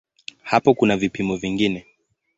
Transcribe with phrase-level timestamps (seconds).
[0.43, 1.85] Hapo kuna vipimo vingine.